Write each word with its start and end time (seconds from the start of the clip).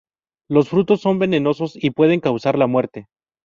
Los 0.49 0.69
frutos 0.69 0.99
son 0.99 1.19
venenosos 1.19 1.73
y 1.75 1.91
pueden 1.91 2.21
causar 2.21 2.57
la 2.57 2.65
muerte. 2.65 3.05